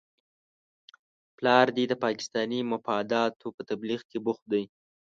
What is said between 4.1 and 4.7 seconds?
بوخت دی؟